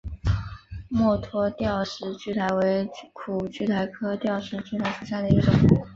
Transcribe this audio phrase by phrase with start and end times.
[0.89, 5.87] 墨脱吊石苣苔为苦苣苔科吊石苣苔属下的一个种。